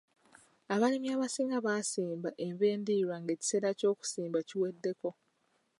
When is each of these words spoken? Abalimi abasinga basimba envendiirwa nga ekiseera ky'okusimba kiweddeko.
Abalimi 0.73 1.07
abasinga 1.15 1.57
basimba 1.67 2.29
envendiirwa 2.45 3.15
nga 3.21 3.31
ekiseera 3.35 3.69
ky'okusimba 3.79 4.39
kiweddeko. 4.47 5.09